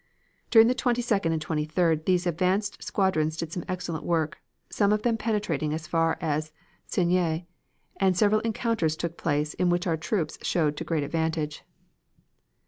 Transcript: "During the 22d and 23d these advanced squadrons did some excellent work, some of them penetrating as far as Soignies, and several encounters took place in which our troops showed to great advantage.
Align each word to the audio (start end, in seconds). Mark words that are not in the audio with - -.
"During 0.49 0.67
the 0.67 0.73
22d 0.73 1.31
and 1.31 1.45
23d 1.45 2.05
these 2.05 2.25
advanced 2.25 2.81
squadrons 2.81 3.37
did 3.37 3.51
some 3.53 3.63
excellent 3.69 4.03
work, 4.03 4.39
some 4.71 4.91
of 4.91 5.03
them 5.03 5.15
penetrating 5.15 5.75
as 5.75 5.85
far 5.85 6.17
as 6.19 6.51
Soignies, 6.89 7.45
and 7.97 8.17
several 8.17 8.41
encounters 8.41 8.97
took 8.97 9.15
place 9.15 9.53
in 9.53 9.69
which 9.69 9.85
our 9.85 9.97
troops 9.97 10.39
showed 10.41 10.75
to 10.77 10.83
great 10.83 11.03
advantage. 11.03 11.63